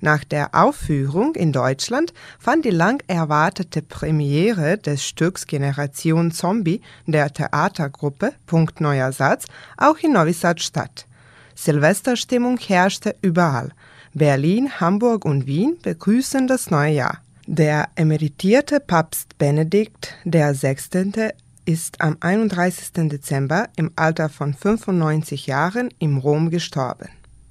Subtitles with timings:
[0.00, 7.32] Nach der Aufführung in Deutschland fand die lang erwartete Premiere des Stücks Generation Zombie der
[7.32, 9.44] Theatergruppe Punkt Neuer Satz
[9.76, 11.06] auch in Novi Sad statt.
[11.54, 13.72] Silvesterstimmung herrschte überall.
[14.14, 17.18] Berlin, Hamburg und Wien begrüßen das neue Jahr.
[17.46, 21.30] Der emeritierte Papst Benedikt XVI.
[21.66, 23.08] ist am 31.
[23.10, 27.08] Dezember im Alter von 95 Jahren im Rom gestorben.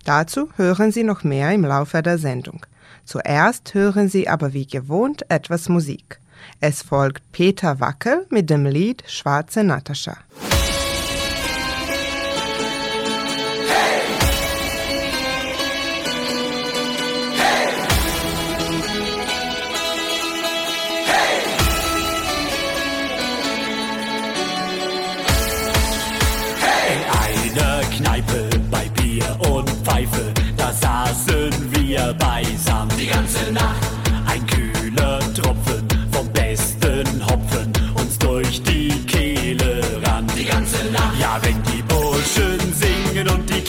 [0.10, 2.66] Dazu hören Sie noch mehr im Laufe der Sendung.
[3.06, 6.20] Zuerst hören Sie aber wie gewohnt etwas Musik.
[6.60, 10.18] Es folgt Peter Wackel mit dem Lied Schwarze Natascha.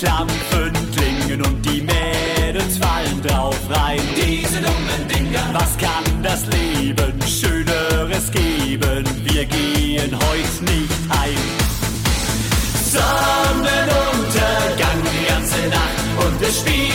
[0.00, 4.00] Klingen und die Mädels fallen drauf rein.
[4.16, 5.50] Diese dummen Dinger.
[5.52, 9.04] Was kann das Leben Schöneres geben?
[9.24, 11.36] Wir gehen heute nicht heim.
[12.82, 16.89] Sonnenuntergang die ganze Nacht und es spielt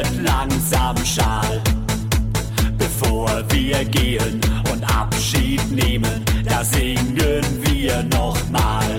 [0.00, 1.60] wird langsam schal.
[2.78, 4.40] Bevor wir gehen
[4.72, 8.90] und Abschied nehmen, da singen wir nochmal.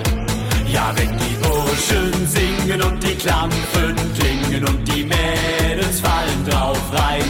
[0.72, 7.24] Ja, wenn die Burschen singen und die Klampen klingen und die Mädels fallen drauf rein,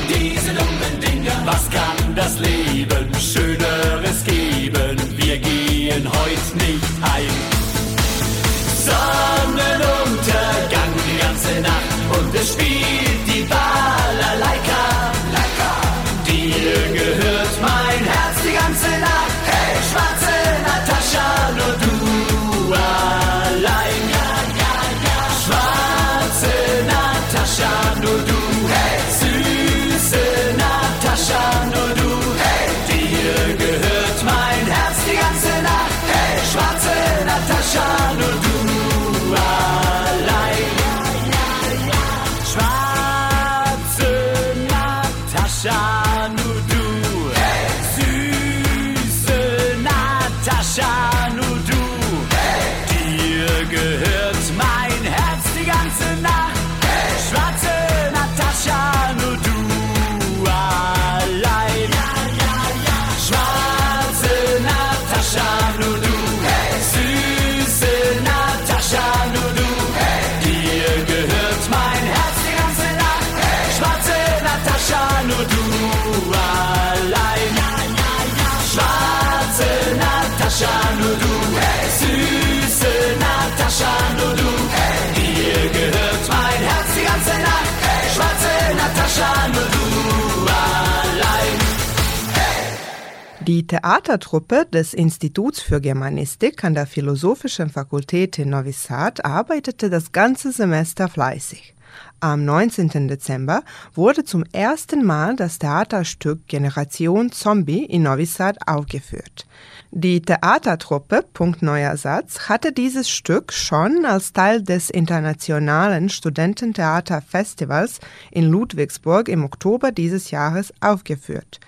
[93.48, 100.12] Die Theatertruppe des Instituts für Germanistik an der Philosophischen Fakultät in Novi Sad arbeitete das
[100.12, 101.74] ganze Semester fleißig.
[102.20, 103.08] Am 19.
[103.08, 103.64] Dezember
[103.96, 109.48] wurde zum ersten Mal das Theaterstück Generation Zombie in Novi Sad aufgeführt.
[109.90, 118.46] Die Theatertruppe Punkt Neuer Satz hatte dieses Stück schon als Teil des internationalen Studententheaterfestivals in
[118.46, 121.60] Ludwigsburg im Oktober dieses Jahres aufgeführt.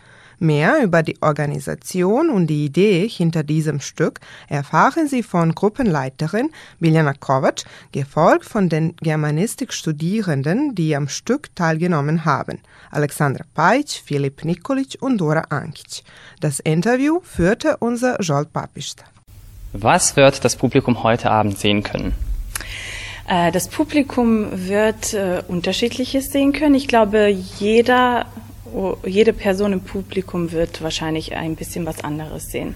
[0.43, 4.19] Mehr über die Organisation und die Idee hinter diesem Stück
[4.49, 6.49] erfahren Sie von Gruppenleiterin
[6.81, 7.63] Biljana Kovac,
[7.93, 12.59] gefolgt von den Germanistikstudierenden, die am Stück teilgenommen haben,
[12.91, 16.03] Alexandra Peitsch, Filip Nikolic und Dora Ankic.
[16.41, 19.05] Das Interview führte unser Jolt Papista.
[19.71, 22.13] Was wird das Publikum heute Abend sehen können?
[23.29, 26.75] Äh, das Publikum wird äh, unterschiedliches sehen können.
[26.75, 28.25] Ich glaube, jeder
[29.05, 32.75] jede Person im Publikum wird wahrscheinlich ein bisschen was anderes sehen.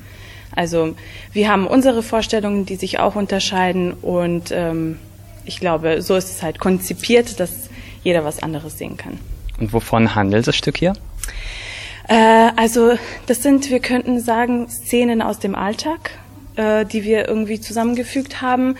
[0.55, 0.95] Also
[1.33, 4.97] wir haben unsere Vorstellungen, die sich auch unterscheiden und ähm,
[5.45, 7.69] ich glaube, so ist es halt konzipiert, dass
[8.03, 9.19] jeder was anderes sehen kann.
[9.59, 10.93] Und wovon handelt das Stück hier?
[12.07, 16.11] Äh, also das sind, wir könnten sagen, Szenen aus dem Alltag,
[16.55, 18.75] äh, die wir irgendwie zusammengefügt haben.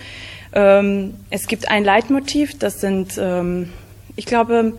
[0.52, 3.70] Ähm, es gibt ein Leitmotiv, das sind, ähm,
[4.16, 4.74] ich glaube,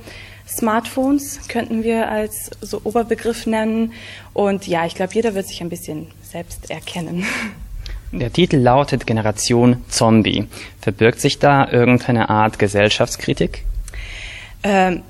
[0.49, 3.93] Smartphones könnten wir als so Oberbegriff nennen.
[4.33, 7.25] Und ja, ich glaube, jeder wird sich ein bisschen selbst erkennen.
[8.11, 10.47] Der Titel lautet Generation Zombie.
[10.81, 13.65] Verbirgt sich da irgendeine Art Gesellschaftskritik?
[14.63, 15.03] Ähm,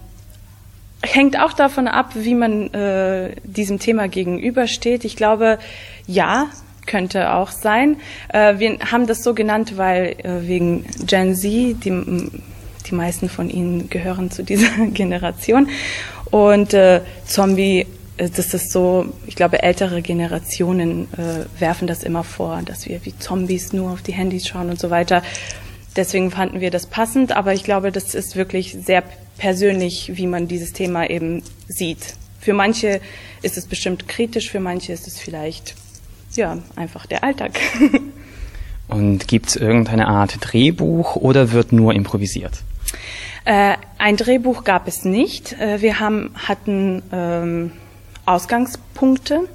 [1.02, 5.06] hängt auch davon ab, wie man äh, diesem Thema gegenübersteht.
[5.06, 5.60] Ich glaube,
[6.08, 6.48] ja,
[6.86, 7.98] könnte auch sein.
[8.34, 12.32] Äh, wir haben das so genannt, weil äh, wegen Gen Z, die
[12.90, 15.70] die meisten von ihnen gehören zu dieser Generation.
[16.32, 17.86] Und äh, Zombie,
[18.18, 23.04] äh, das ist so, ich glaube, ältere Generationen äh, werfen das immer vor, dass wir
[23.06, 25.24] wie Zombies nur auf die Handys schauen und so weiter.
[25.96, 29.04] Deswegen fanden wir das passend, aber ich glaube, das ist wirklich sehr
[29.38, 32.16] persönlich, wie man dieses Thema eben sieht.
[32.40, 33.02] Für manche
[33.42, 35.76] ist es bestimmt kritisch, für manche ist es vielleicht
[36.36, 37.60] ja einfach der Alltag.
[38.88, 42.64] Und gibt es irgendeine Art Drehbuch oder wird nur improvisiert?
[43.50, 45.54] Äh, ein Drehbuch gab es nicht.
[45.54, 47.72] Äh, wir haben, hatten ähm,
[48.28, 49.50] Ausgangspunkte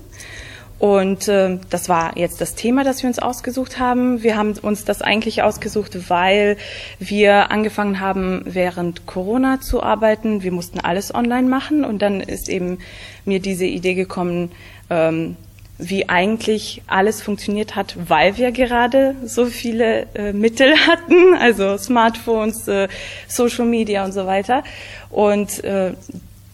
[0.80, 4.24] und äh, das war jetzt das Thema, das wir uns ausgesucht haben.
[4.24, 6.56] Wir haben uns das eigentlich ausgesucht, weil
[6.98, 10.42] wir angefangen haben, während Corona zu arbeiten.
[10.42, 12.78] Wir mussten alles online machen und dann ist eben
[13.24, 14.50] mir diese Idee gekommen,
[14.90, 15.36] ähm,
[15.78, 22.68] wie eigentlich alles funktioniert hat, weil wir gerade so viele äh, Mittel hatten, also Smartphones,
[22.68, 22.88] äh,
[23.26, 24.62] Social Media und so weiter.
[25.10, 25.94] Und äh,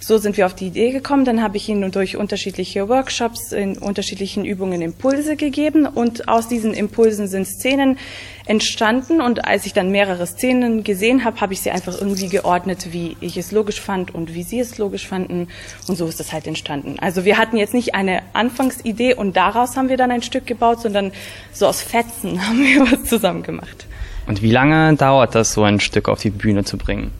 [0.02, 1.24] so sind wir auf die Idee gekommen.
[1.24, 6.72] Dann habe ich ihnen durch unterschiedliche Workshops in unterschiedlichen Übungen Impulse gegeben und aus diesen
[6.72, 7.98] Impulsen sind Szenen
[8.46, 12.88] entstanden und als ich dann mehrere Szenen gesehen habe, habe ich sie einfach irgendwie geordnet,
[12.92, 15.48] wie ich es logisch fand und wie sie es logisch fanden
[15.86, 16.96] und so ist das halt entstanden.
[16.98, 20.80] Also wir hatten jetzt nicht eine Anfangsidee und daraus haben wir dann ein Stück gebaut,
[20.80, 21.12] sondern
[21.52, 23.86] so aus Fetzen haben wir was zusammen gemacht.
[24.26, 27.12] Und wie lange dauert das, so ein Stück auf die Bühne zu bringen?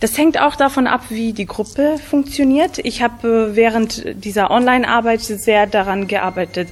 [0.00, 2.78] Das hängt auch davon ab, wie die Gruppe funktioniert.
[2.78, 6.68] Ich habe äh, während dieser Online-Arbeit sehr daran gearbeitet,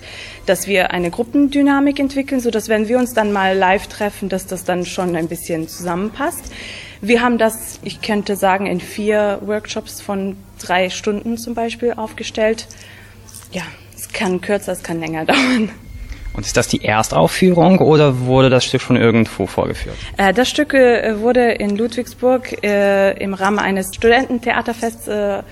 [0.47, 4.47] dass wir eine Gruppendynamik entwickeln, so dass wenn wir uns dann mal live treffen, dass
[4.47, 6.53] das dann schon ein bisschen zusammenpasst.
[7.01, 12.67] Wir haben das, ich könnte sagen, in vier Workshops von drei Stunden zum Beispiel aufgestellt.
[13.53, 13.63] Ja,
[13.95, 15.71] es kann kürzer, es kann länger dauern.
[16.39, 19.97] Und ist das die Erstaufführung oder wurde das Stück schon irgendwo vorgeführt?
[20.19, 25.43] Äh, das Stück äh, wurde in Ludwigsburg äh, im Rahmen eines Studententheaterfests äh,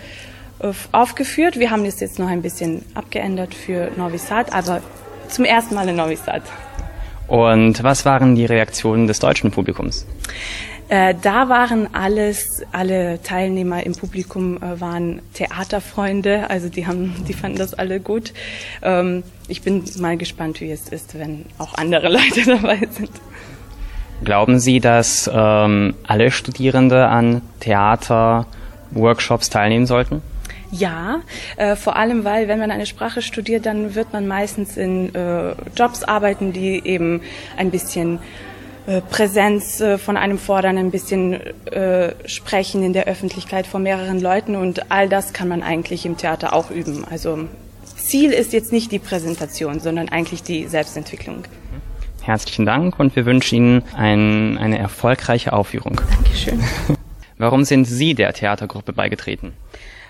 [0.93, 1.59] aufgeführt.
[1.59, 4.81] Wir haben es jetzt noch ein bisschen abgeändert für Novi Sad, aber
[5.27, 6.43] zum ersten Mal in Novi Sad.
[7.27, 10.07] Und was waren die Reaktionen des deutschen Publikums?
[10.89, 17.33] Äh, da waren alles, alle Teilnehmer im Publikum äh, waren Theaterfreunde, also die haben, die
[17.33, 18.33] fanden das alle gut.
[18.83, 23.11] Ähm, ich bin mal gespannt, wie es ist, wenn auch andere Leute dabei sind.
[24.25, 30.23] Glauben Sie, dass ähm, alle Studierende an Theaterworkshops teilnehmen sollten?
[30.71, 31.21] Ja,
[31.57, 35.55] äh, vor allem, weil wenn man eine Sprache studiert, dann wird man meistens in äh,
[35.77, 37.21] Jobs arbeiten, die eben
[37.57, 38.19] ein bisschen
[39.11, 41.35] Präsenz äh, von einem fordern, ein bisschen
[41.67, 46.17] äh, sprechen in der Öffentlichkeit vor mehreren Leuten und all das kann man eigentlich im
[46.17, 47.05] Theater auch üben.
[47.11, 47.49] Also
[47.97, 51.45] Ziel ist jetzt nicht die Präsentation, sondern eigentlich die Selbstentwicklung.
[52.23, 56.01] Herzlichen Dank und wir wünschen Ihnen ein, eine erfolgreiche Aufführung.
[56.11, 56.61] Dankeschön.
[57.39, 59.53] Warum sind Sie der Theatergruppe beigetreten?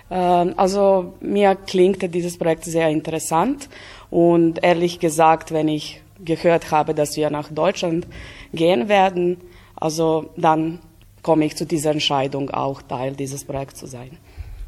[0.09, 3.69] Ähm, also mir klingt dieses Projekt sehr interessant
[4.09, 8.07] und ehrlich gesagt, wenn ich gehört habe, dass wir nach Deutschland
[8.53, 9.37] gehen werden,
[9.75, 10.79] also dann
[11.21, 14.17] komme ich zu dieser Entscheidung, auch Teil dieses Projekts zu sein.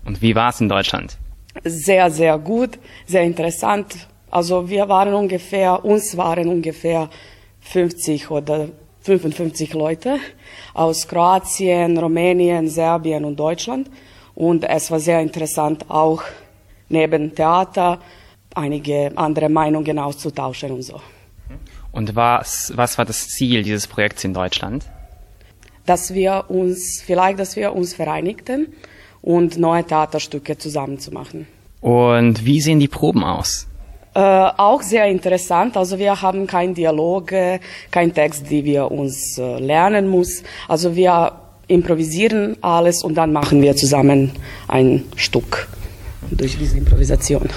[0.06, 1.18] Und wie war es in Deutschland?
[1.64, 4.08] Sehr, sehr gut, sehr interessant.
[4.30, 7.10] Also wir waren ungefähr, uns waren ungefähr
[7.62, 8.70] 50 oder
[9.02, 10.18] 55 Leute
[10.74, 13.90] aus Kroatien, Rumänien, Serbien und Deutschland.
[14.36, 16.22] Und es war sehr interessant, auch
[16.90, 18.00] neben Theater
[18.54, 21.00] einige andere Meinungen auszutauschen und so.
[21.92, 24.86] Und was, was war das Ziel dieses Projekts in Deutschland?
[25.86, 28.68] Dass wir uns, vielleicht, dass wir uns vereinigten
[29.22, 31.48] und neue Theaterstücke zusammen zu machen.
[31.82, 33.68] Und wie sehen die Proben aus?
[34.14, 35.78] Äh, auch sehr interessant.
[35.78, 37.60] Also wir haben kein Dialog, äh,
[37.92, 40.44] kein Text, die wir uns äh, lernen muss.
[40.68, 41.32] Also wir
[41.68, 44.32] improvisieren alles und dann machen wir zusammen
[44.68, 45.68] ein Stück
[46.32, 47.50] durch diese Improvisation.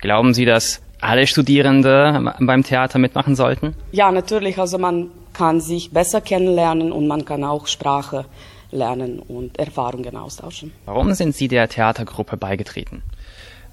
[0.00, 3.74] Glauben Sie, dass alle Studierende beim Theater mitmachen sollten?
[3.92, 4.58] Ja, natürlich.
[4.58, 8.24] Also man kann sich besser kennenlernen und man kann auch Sprache
[8.70, 10.72] lernen und Erfahrungen austauschen.
[10.84, 13.02] Warum sind Sie der Theatergruppe beigetreten?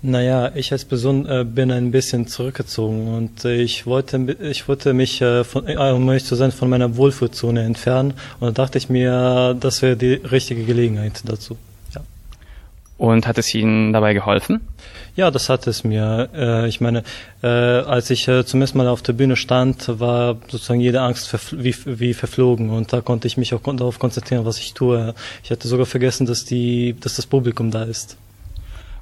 [0.04, 4.94] Naja, ich als Person äh, bin ein bisschen zurückgezogen und äh, ich wollte ich wollte
[4.94, 8.80] mich, äh, von, äh, um ehrlich zu sein, von meiner Wohlfühlzone entfernen und da dachte
[8.80, 11.56] ich mir, das wäre die richtige Gelegenheit dazu.
[13.02, 14.62] Und hat es Ihnen dabei geholfen?
[15.16, 16.30] Ja, das hat es mir.
[16.36, 17.02] Äh, ich meine,
[17.42, 21.36] äh, als ich äh, zum ersten Mal auf der Bühne stand, war sozusagen jede Angst
[21.52, 25.16] wie, wie verflogen und da konnte ich mich auch darauf konzentrieren, was ich tue.
[25.44, 28.18] Ich hatte sogar vergessen, dass die, dass das Publikum da ist.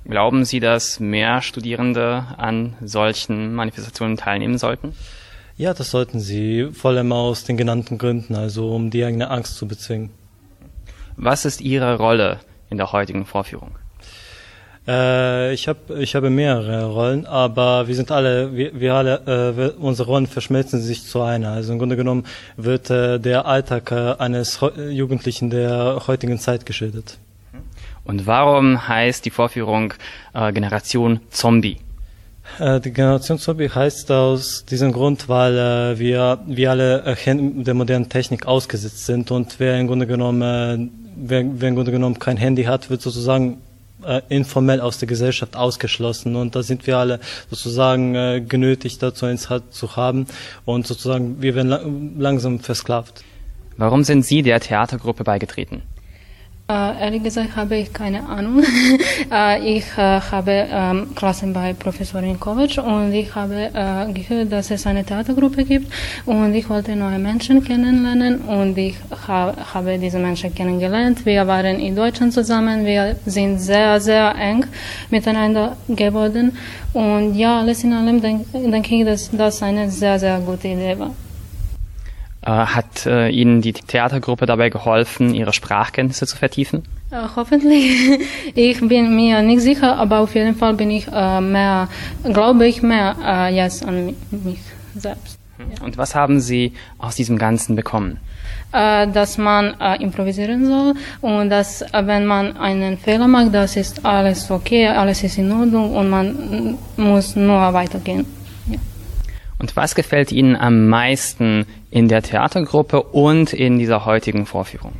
[0.05, 4.93] Glauben Sie, dass mehr Studierende an solchen Manifestationen teilnehmen sollten?
[5.57, 9.57] Ja, das sollten sie, vor allem aus den genannten Gründen, also um die eigene Angst
[9.57, 10.09] zu bezwingen.
[11.17, 12.39] Was ist Ihre Rolle
[12.69, 13.75] in der heutigen Vorführung?
[14.87, 19.81] Äh, ich, hab, ich habe mehrere Rollen, aber wir sind alle, wir, wir alle, äh,
[19.81, 21.51] unsere Rollen verschmelzen sich zu einer.
[21.51, 22.25] Also im Grunde genommen
[22.57, 24.59] wird äh, der Alltag äh, eines
[24.89, 27.17] Jugendlichen der heutigen Zeit geschildert.
[28.03, 29.93] Und warum heißt die Vorführung
[30.33, 31.77] äh, Generation Zombie?
[32.57, 37.15] Äh, die Generation Zombie heißt aus diesem Grund, weil äh, wir, wir alle äh,
[37.63, 41.91] der modernen Technik ausgesetzt sind und wer im Grunde genommen, äh, wer, wer im Grunde
[41.91, 43.61] genommen kein Handy hat, wird sozusagen
[44.05, 49.25] äh, informell aus der Gesellschaft ausgeschlossen und da sind wir alle sozusagen äh, genötigt dazu
[49.25, 50.27] eins zu haben
[50.65, 51.81] und sozusagen wir werden la
[52.17, 53.23] langsam versklavt.
[53.77, 55.83] Warum sind Sie der Theatergruppe beigetreten?
[56.69, 58.63] Äh, ehrlich gesagt habe ich keine Ahnung.
[59.31, 64.69] äh, ich äh, habe ähm, Klassen bei Professorin Kovac und ich habe äh, gehört, dass
[64.69, 65.91] es eine Theatergruppe gibt
[66.27, 68.95] und ich wollte neue Menschen kennenlernen und ich
[69.27, 71.25] ha habe diese Menschen kennengelernt.
[71.25, 74.63] Wir waren in Deutschland zusammen, wir sind sehr, sehr eng
[75.09, 76.55] miteinander geworden
[76.93, 80.99] und ja, alles in allem denke denk ich, dass das eine sehr, sehr gute Idee
[80.99, 81.15] war.
[82.49, 86.83] Äh, hat äh, Ihnen die Theatergruppe dabei geholfen, Ihre Sprachkenntnisse zu vertiefen?
[87.11, 88.19] Äh, hoffentlich.
[88.55, 91.87] Ich bin mir nicht sicher, aber auf jeden Fall bin ich mehr,
[92.23, 94.59] glaube ich, mehr jetzt an mich
[94.95, 95.37] selbst.
[95.59, 95.85] Ja.
[95.85, 98.17] Und was haben Sie aus diesem Ganzen bekommen?
[98.71, 104.87] Dass man improvisieren soll und dass, wenn man einen Fehler macht, das ist alles okay,
[104.87, 108.25] alles ist in Ordnung und man muss nur weitergehen.
[109.59, 114.93] Und was gefällt Ihnen am meisten in der Theatergruppe und in dieser heutigen Vorführung?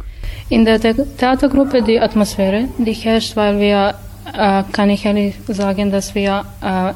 [0.50, 3.96] In der Theatergruppe die Atmosphäre, die herrscht, weil wir,
[4.34, 6.94] äh, kann ich ehrlich sagen, dass wir äh,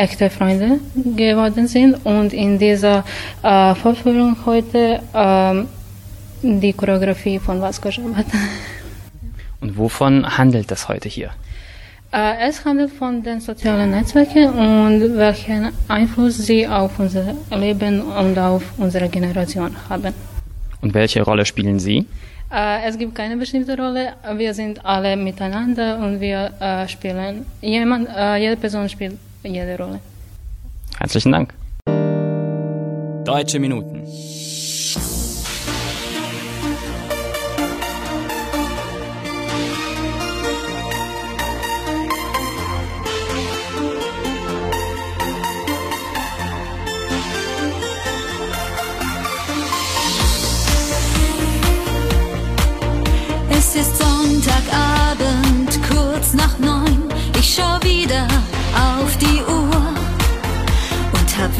[0.00, 3.04] echte Freunde geworden sind und in dieser
[3.42, 5.64] äh, Vorführung heute äh,
[6.42, 8.26] die Choreografie von Vasco Schabat.
[9.60, 11.30] Und wovon handelt das heute hier?
[12.12, 18.36] Äh, es handelt von den sozialen Netzwerken und welchen Einfluss sie auf unser Leben und
[18.36, 20.12] auf unsere Generation haben.
[20.80, 22.06] Und welche Rolle spielen Sie?
[22.52, 24.14] Äh, es gibt keine bestimmte Rolle.
[24.36, 27.46] Wir sind alle miteinander und wir äh, spielen.
[27.60, 30.00] Jemand, jede Person spielt jede Rolle.
[30.98, 31.54] Herzlichen Dank.
[33.24, 34.02] Deutsche Minuten.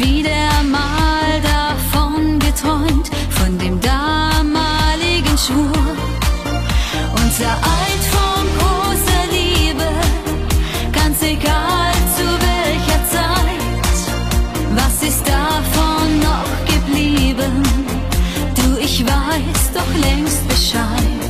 [0.03, 5.97] Wieder mal davon geträumt, von dem damaligen Schwur.
[7.23, 9.89] Unser Alt von großer Liebe,
[10.93, 13.97] ganz egal zu welcher Zeit.
[14.75, 17.63] Was ist davon noch geblieben?
[18.55, 21.21] Du, ich weiß doch längst Bescheid.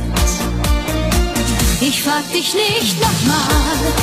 [1.81, 4.00] Ich frag dich nicht nochmal,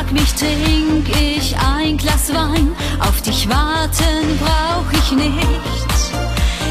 [0.00, 2.74] frag mich, trink ich ein Glas Wein?
[3.00, 5.96] Auf dich warten brauch ich nicht.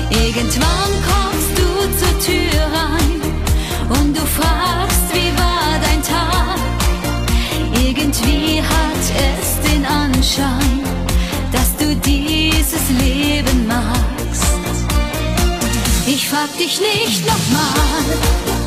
[0.09, 1.67] Irgendwann kommst du
[1.99, 3.21] zur Tür rein
[3.89, 6.59] und du fragst, wie war dein Tag?
[7.73, 10.81] Irgendwie hat es den Anschein,
[11.51, 14.53] dass du dieses Leben magst.
[16.07, 18.58] Ich frag dich nicht nochmal,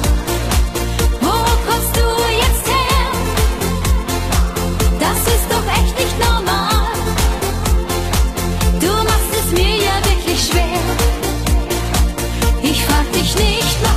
[13.42, 13.91] nicht nochmal,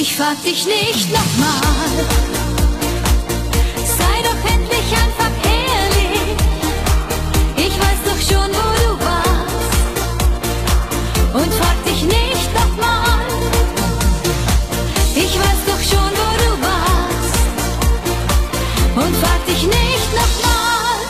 [0.00, 2.06] Ich frag dich nicht nochmal.
[3.98, 6.20] Sei doch endlich einfach ehrlich.
[7.56, 9.74] Ich weiß doch schon, wo du warst.
[11.34, 13.26] Und frag dich nicht nochmal.
[15.16, 17.40] Ich weiß doch schon, wo du warst.
[18.94, 21.00] Und frag dich nicht nochmal.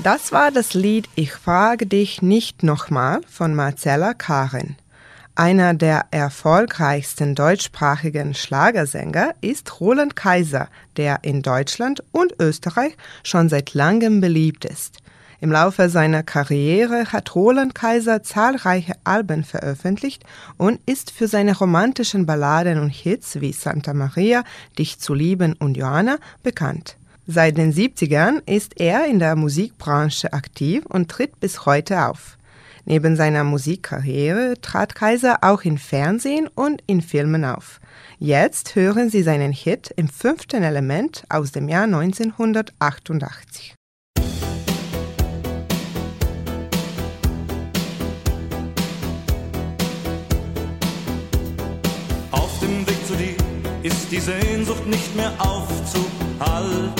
[0.00, 4.76] Das war das Lied Ich frage dich nicht nochmal von Marcella Karen.
[5.34, 10.68] Einer der erfolgreichsten deutschsprachigen Schlagersänger ist Roland Kaiser,
[10.98, 14.98] der in Deutschland und Österreich schon seit langem beliebt ist.
[15.40, 20.22] Im Laufe seiner Karriere hat Roland Kaiser zahlreiche Alben veröffentlicht
[20.58, 24.44] und ist für seine romantischen Balladen und Hits wie Santa Maria,
[24.78, 26.98] Dich zu lieben und Johanna bekannt.
[27.26, 32.36] Seit den 70ern ist er in der Musikbranche aktiv und tritt bis heute auf.
[32.84, 37.80] Neben seiner Musikkarriere trat Kaiser auch in Fernsehen und in Filmen auf.
[38.18, 43.74] Jetzt hören Sie seinen Hit im fünften Element aus dem Jahr 1988.
[52.32, 53.36] Auf dem Weg zu dir
[53.82, 56.92] ist die Sehnsucht nicht mehr aufzuhalten.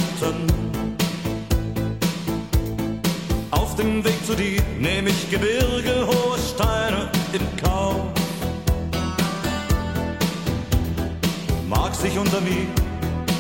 [3.72, 8.04] Auf dem Weg zu dir nehme ich Gebirge, hohe Steine in Kauf.
[11.70, 12.66] Mag sich unter mir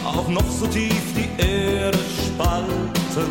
[0.06, 3.30] auch noch so tief die Erde spalten.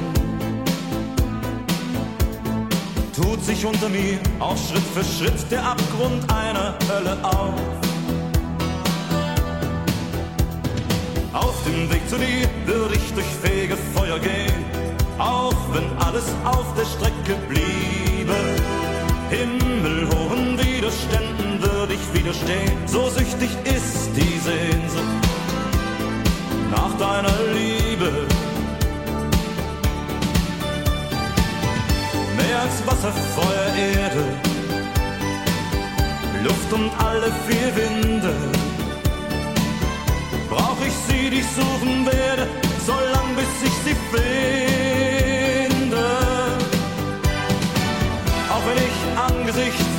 [3.15, 7.81] Tut sich unter mir auch Schritt für Schritt der Abgrund einer Hölle auf.
[11.33, 14.60] Auf dem Weg zu dir würde ich durch Fegefeuer gehen,
[15.21, 18.35] auch wenn alles auf der Strecke bliebe.
[19.29, 25.21] Himmelhohen Widerständen würde ich widerstehen, so süchtig ist die Sehnsucht
[26.71, 28.27] nach deiner Liebe.
[32.37, 33.69] Mehr als Wasser, Feuer,
[34.01, 34.25] Erde,
[36.43, 38.33] Luft und alle vier Winde
[40.49, 42.47] brauch ich sie, die ich suchen werde,
[42.85, 44.50] solang bis ich sie finde.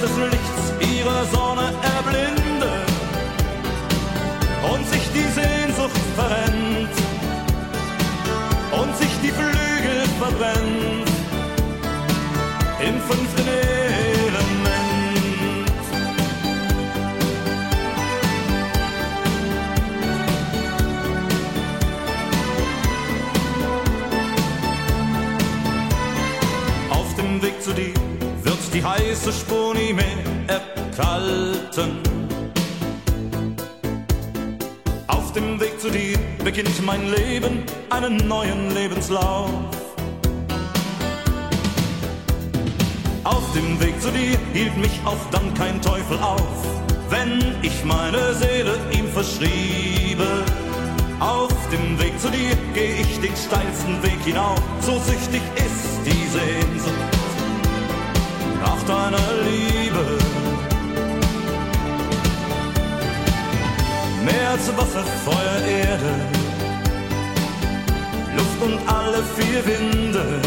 [0.03, 2.73] Des Lichts ihrer Sonne erblinde
[4.73, 6.91] und sich die Sehnsucht verrennt
[8.73, 11.09] und sich die Flügel verbrennt
[12.81, 14.43] im fünften Element.
[26.91, 28.02] Auf dem Weg zu dir
[28.73, 30.05] die heiße Spur nie mehr
[30.47, 32.01] erkalten.
[35.09, 39.51] Auf dem Weg zu dir beginnt mein Leben einen neuen Lebenslauf.
[43.25, 46.65] Auf dem Weg zu dir hielt mich auch dann kein Teufel auf,
[47.11, 50.27] wenn ich meine Seele ihm verschriebe.
[51.21, 54.61] Auf dem Weg zu dir geh ich den steilsten Weg hinauf.
[54.81, 57.02] So süchtig ist die Sehnsucht
[58.83, 60.18] nach deiner Liebe.
[64.25, 66.14] Mehr als Wasser, Feuer, Erde,
[68.37, 70.40] Luft und alle vier Winde.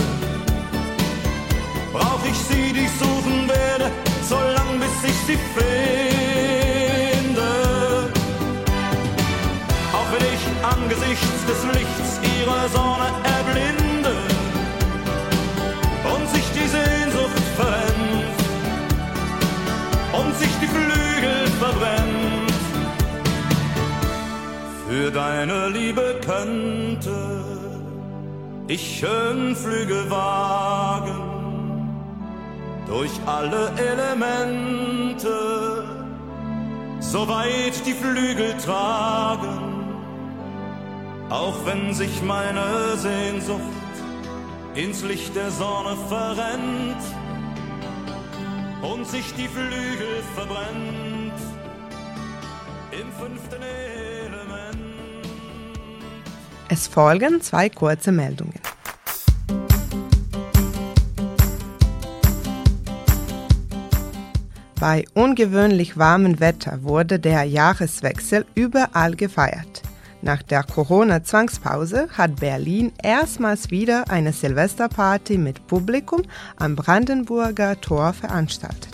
[1.91, 3.91] Brauch ich sie, die ich suchen werde,
[4.27, 5.71] so lang bis ich sie finde.
[9.93, 13.34] Auch wenn ich angesichts des Lichts ihrer Sonne
[24.95, 27.43] Für deine Liebe könnte
[28.69, 31.19] ich Höhenflüge wagen
[32.87, 35.83] durch alle Elemente,
[37.01, 39.99] soweit die Flügel tragen,
[41.29, 43.59] auch wenn sich meine Sehnsucht
[44.75, 47.03] ins Licht der Sonne verrennt
[48.81, 51.41] und sich die Flügel verbrennt
[52.91, 53.94] im fünften Element.
[56.67, 58.59] Es folgen zwei kurze Meldungen.
[64.79, 69.83] Bei ungewöhnlich warmem Wetter wurde der Jahreswechsel überall gefeiert.
[70.23, 76.23] Nach der Corona-Zwangspause hat Berlin erstmals wieder eine Silvesterparty mit Publikum
[76.57, 78.89] am Brandenburger Tor veranstaltet.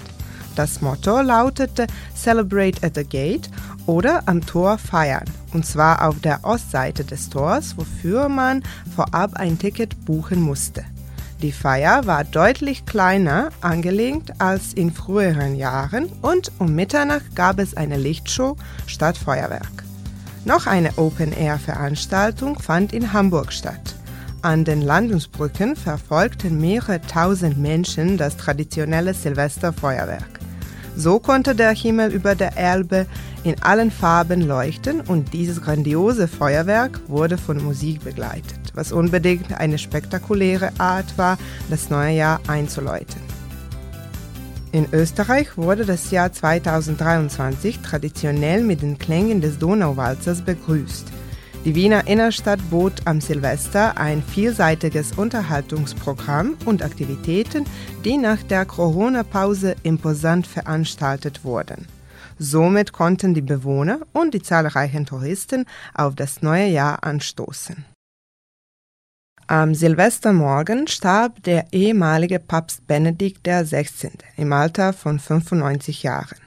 [0.56, 3.50] Das Motto lautete Celebrate at the Gate
[3.86, 8.64] oder am Tor feiern, und zwar auf der Ostseite des Tors, wofür man
[8.96, 10.84] vorab ein Ticket buchen musste.
[11.42, 17.76] Die Feier war deutlich kleiner angelegt als in früheren Jahren und um Mitternacht gab es
[17.76, 19.84] eine Lichtshow statt Feuerwerk.
[20.46, 23.96] Noch eine Open-Air-Veranstaltung fand in Hamburg statt.
[24.44, 30.41] An den Landungsbrücken verfolgten mehrere tausend Menschen das traditionelle Silvesterfeuerwerk.
[30.96, 33.06] So konnte der Himmel über der Elbe
[33.44, 39.78] in allen Farben leuchten und dieses grandiose Feuerwerk wurde von Musik begleitet, was unbedingt eine
[39.78, 41.38] spektakuläre Art war,
[41.70, 43.22] das neue Jahr einzuläuten.
[44.74, 51.12] In Österreich wurde das Jahr 2023 traditionell mit den Klängen des Donauwalzers begrüßt.
[51.64, 57.66] Die Wiener Innerstadt bot am Silvester ein vielseitiges Unterhaltungsprogramm und Aktivitäten,
[58.04, 61.86] die nach der Corona-Pause imposant veranstaltet wurden.
[62.40, 67.86] Somit konnten die Bewohner und die zahlreichen Touristen auf das neue Jahr anstoßen.
[69.46, 74.10] Am Silvestermorgen starb der ehemalige Papst Benedikt XVI.
[74.36, 76.40] im Alter von 95 Jahren.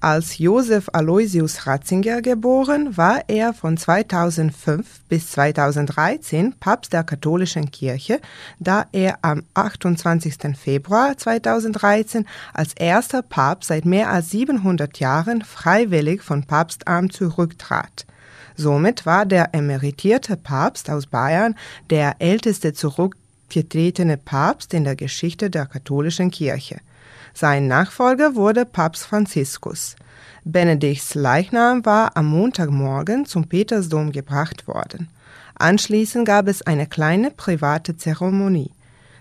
[0.00, 8.20] Als Josef Aloysius Ratzinger geboren, war er von 2005 bis 2013 Papst der katholischen Kirche,
[8.58, 10.54] da er am 28.
[10.54, 18.04] Februar 2013 als erster Papst seit mehr als 700 Jahren freiwillig von Papstamt zurücktrat.
[18.54, 21.54] Somit war der emeritierte Papst aus Bayern
[21.88, 26.80] der älteste zurückgetretene Papst in der Geschichte der katholischen Kirche.
[27.38, 29.94] Sein Nachfolger wurde Papst Franziskus.
[30.44, 35.10] Benedikts Leichnam war am Montagmorgen zum Petersdom gebracht worden.
[35.54, 38.70] Anschließend gab es eine kleine private Zeremonie.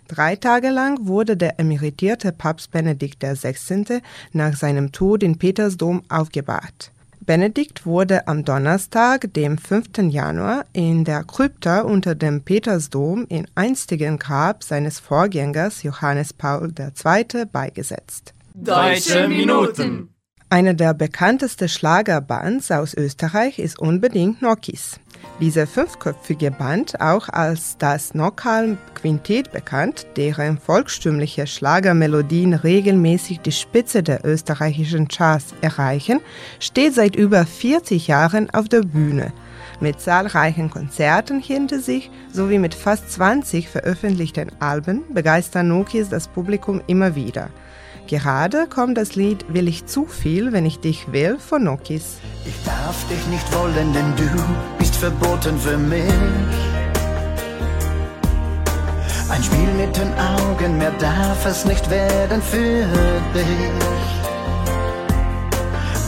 [0.08, 4.02] Drei Tage lang wurde der emeritierte Papst Benedikt XVI.
[4.32, 6.92] nach seinem Tod in Petersdom aufgebahrt.
[7.26, 10.10] Benedikt wurde am Donnerstag, dem 5.
[10.10, 17.46] Januar, in der Krypta unter dem Petersdom im einstigen Grab seines Vorgängers Johannes Paul II.
[17.52, 18.36] beigesetzt.
[18.54, 20.10] Deutsche Minuten.
[20.50, 25.00] Eine der bekanntesten Schlagerbands aus Österreich ist unbedingt Nokis.
[25.42, 34.02] Diese fünfköpfige Band, auch als das Nockalm Quintett bekannt, deren volkstümliche Schlagermelodien regelmäßig die Spitze
[34.02, 36.22] der österreichischen Charts erreichen,
[36.62, 39.34] steht seit über 40 Jahren auf der Bühne.
[39.82, 46.82] Mit zahlreichen Konzerten hinter sich sowie mit fast 20 veröffentlichten Alben begeistern Nokis das Publikum
[46.88, 47.50] immer wieder.
[48.08, 52.18] Gerade kommt das Lied Will ich zu viel, wenn ich dich will von Nokis.
[52.46, 54.30] Ich darf dich nicht wollen, denn du
[54.78, 56.04] bist verboten für mich.
[59.28, 62.86] Ein Spiel mit den Augen, mehr darf es nicht werden für
[63.34, 64.16] dich.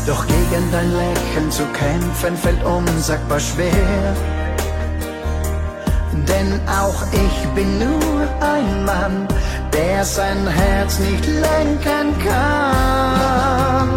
[0.05, 4.15] Doch gegen dein Lächeln zu kämpfen fällt unsagbar schwer.
[6.27, 9.27] Denn auch ich bin nur ein Mann,
[9.77, 13.89] der sein Herz nicht lenken kann.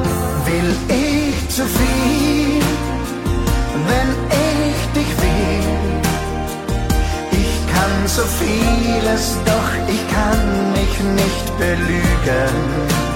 [0.49, 2.63] Will ich zu viel,
[3.89, 4.11] wenn
[4.49, 5.71] ich dich will?
[7.43, 13.10] Ich kann so vieles, doch ich kann mich nicht belügen.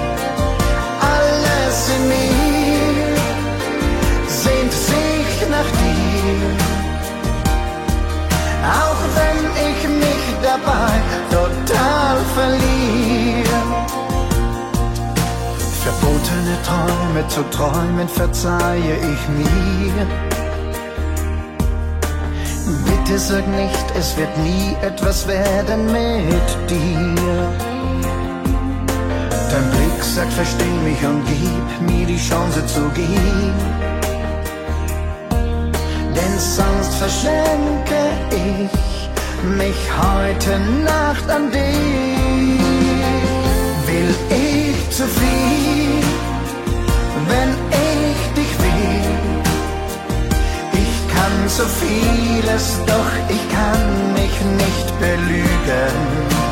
[16.54, 20.06] Verbotene Träume zu träumen verzeihe ich mir.
[22.84, 27.14] Bitte sag nicht, es wird nie etwas werden mit dir.
[29.50, 33.54] Dein Blick sagt, versteh mich und gib mir die Chance zu gehen.
[36.14, 39.10] Denn sonst verschenke ich
[39.58, 42.60] mich heute Nacht an dich.
[43.86, 46.04] Will ich zu viel,
[47.28, 49.14] wenn ich dich will?
[50.72, 56.43] Ich kann so vieles, doch ich kann mich nicht belügen.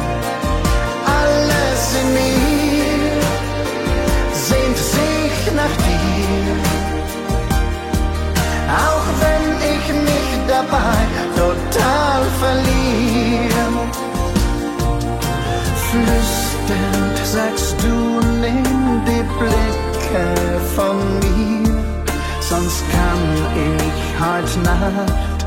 [24.22, 25.40] Heute Nacht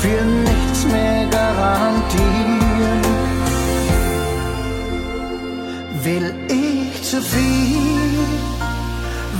[0.00, 3.02] für nichts mehr garantieren.
[6.02, 8.18] Will ich zu viel,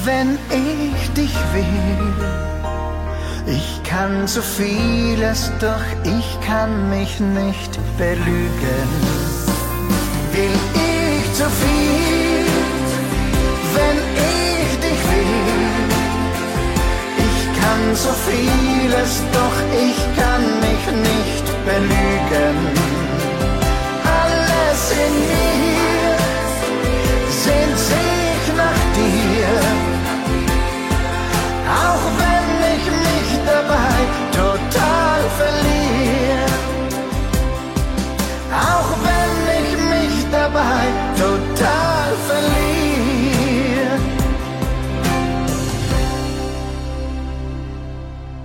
[0.04, 2.12] wenn ich dich will?
[3.46, 8.88] Ich kann so vieles, doch ich kann mich nicht belügen.
[10.32, 12.11] Will ich zu viel,
[17.82, 22.81] kann so vieles, doch ich kann mich nicht belügen.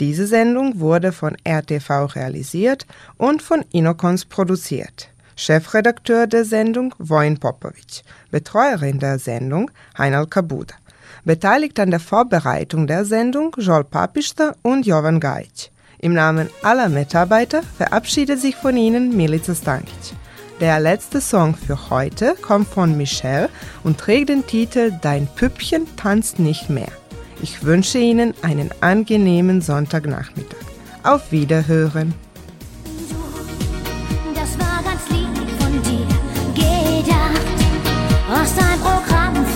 [0.00, 5.08] Diese Sendung wurde von RTV realisiert und von Inokons produziert.
[5.34, 10.74] Chefredakteur der Sendung Vojin Popovic, Betreuerin der Sendung Heinal Kabuda.
[11.24, 15.70] Beteiligt an der Vorbereitung der Sendung Joel Papista und Jovan Gajic.
[16.00, 20.14] Im Namen aller Mitarbeiter verabschiedet sich von Ihnen Milica Stankic.
[20.60, 23.48] Der letzte Song für heute kommt von Michelle
[23.84, 26.90] und trägt den Titel Dein Püppchen tanzt nicht mehr.
[27.40, 30.58] Ich wünsche Ihnen einen angenehmen Sonntagnachmittag.
[31.04, 32.14] Auf Wiederhören.
[34.34, 35.28] Das war ganz lieb
[35.60, 36.06] von dir
[36.54, 37.40] gedacht.
[38.28, 39.47] Was ein Programm